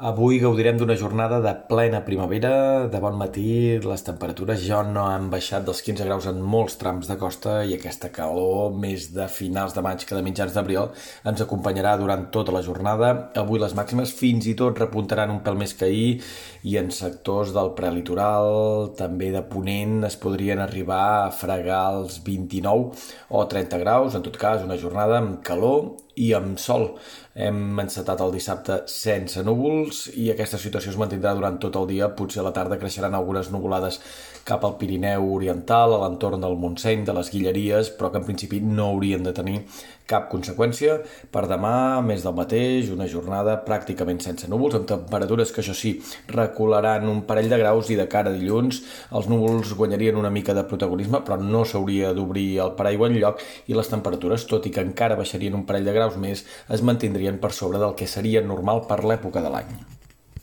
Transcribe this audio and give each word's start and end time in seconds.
Avui 0.00 0.38
gaudirem 0.40 0.78
d'una 0.80 0.94
jornada 0.96 1.42
de 1.44 1.50
plena 1.68 1.98
primavera, 2.00 2.86
de 2.88 3.00
bon 3.04 3.18
matí, 3.20 3.74
les 3.84 4.04
temperatures 4.06 4.62
ja 4.64 4.78
no 4.80 5.02
han 5.04 5.26
baixat 5.28 5.66
dels 5.66 5.82
15 5.84 6.06
graus 6.08 6.28
en 6.30 6.38
molts 6.54 6.78
trams 6.80 7.04
de 7.10 7.18
costa 7.20 7.58
i 7.68 7.74
aquesta 7.76 8.08
calor, 8.08 8.72
més 8.72 9.10
de 9.12 9.26
finals 9.28 9.76
de 9.76 9.84
maig 9.84 10.06
que 10.08 10.16
de 10.16 10.24
mitjans 10.24 10.56
d'abril, 10.56 10.88
ens 11.28 11.44
acompanyarà 11.44 11.98
durant 12.00 12.24
tota 12.32 12.56
la 12.56 12.64
jornada. 12.64 13.12
Avui 13.44 13.60
les 13.60 13.76
màximes 13.76 14.16
fins 14.16 14.48
i 14.48 14.56
tot 14.56 14.80
repuntaran 14.80 15.36
un 15.36 15.44
pèl 15.44 15.60
més 15.60 15.76
que 15.76 15.90
ahir 15.90 16.10
i 16.64 16.80
en 16.80 16.88
sectors 16.88 17.52
del 17.52 17.74
prelitoral, 17.76 18.94
també 18.96 19.28
de 19.36 19.44
Ponent, 19.52 19.98
es 20.08 20.16
podrien 20.16 20.64
arribar 20.64 21.04
a 21.26 21.32
fregar 21.44 21.90
els 21.98 22.22
29 22.24 22.96
o 23.36 23.44
30 23.52 23.84
graus, 23.84 24.16
en 24.16 24.24
tot 24.24 24.40
cas 24.40 24.64
una 24.64 24.80
jornada 24.80 25.20
amb 25.20 25.42
calor 25.44 25.90
i 26.20 26.30
amb 26.36 26.58
sol. 26.60 26.90
Hem 27.40 27.78
encetat 27.80 28.20
el 28.20 28.34
dissabte 28.34 28.80
sense 28.90 29.42
núvols 29.46 30.06
i 30.18 30.28
aquesta 30.32 30.58
situació 30.60 30.92
es 30.92 30.98
mantindrà 31.00 31.32
durant 31.38 31.56
tot 31.62 31.78
el 31.80 31.88
dia. 31.90 32.10
Potser 32.16 32.42
a 32.42 32.48
la 32.48 32.54
tarda 32.56 32.78
creixeran 32.80 33.16
algunes 33.16 33.52
nuvolades 33.54 34.00
cap 34.44 34.64
al 34.66 34.76
Pirineu 34.80 35.30
Oriental, 35.34 35.94
a 35.94 36.02
l'entorn 36.04 36.42
del 36.42 36.58
Montseny, 36.60 37.04
de 37.06 37.14
les 37.16 37.30
Guilleries, 37.32 37.92
però 37.96 38.10
que 38.10 38.20
en 38.20 38.28
principi 38.28 38.60
no 38.64 38.90
haurien 38.90 39.24
de 39.26 39.34
tenir 39.36 39.60
cap 40.10 40.28
conseqüència. 40.32 40.98
Per 41.30 41.44
demà, 41.50 41.74
més 42.04 42.24
del 42.26 42.36
mateix, 42.36 42.90
una 42.94 43.08
jornada 43.10 43.56
pràcticament 43.66 44.20
sense 44.24 44.50
núvols, 44.50 44.76
amb 44.80 44.88
temperatures 44.90 45.54
que 45.54 45.62
això 45.62 45.76
sí, 45.76 45.96
recularan 46.34 47.08
un 47.10 47.22
parell 47.28 47.50
de 47.52 47.60
graus 47.62 47.90
i 47.90 47.98
de 48.00 48.08
cara 48.10 48.32
a 48.32 48.36
dilluns 48.36 48.82
els 49.16 49.28
núvols 49.30 49.74
guanyarien 49.78 50.18
una 50.18 50.32
mica 50.34 50.54
de 50.56 50.64
protagonisme, 50.70 51.22
però 51.26 51.38
no 51.40 51.64
s'hauria 51.64 52.12
d'obrir 52.16 52.48
el 52.64 52.74
paraigua 52.78 53.10
en 53.10 53.18
lloc 53.20 53.44
i 53.70 53.78
les 53.78 53.92
temperatures, 53.92 54.48
tot 54.50 54.66
i 54.66 54.74
que 54.74 54.84
encara 54.86 55.18
baixarien 55.20 55.56
un 55.58 55.66
parell 55.68 55.88
de 55.88 55.96
graus 55.96 56.18
més, 56.20 56.44
es 56.68 56.84
mantindrien 56.86 57.40
per 57.42 57.54
sobre 57.56 57.82
del 57.82 57.96
que 57.98 58.10
seria 58.10 58.44
normal 58.44 58.86
per 58.90 59.02
l'època 59.04 59.44
de 59.44 59.56
l'any. 59.56 59.89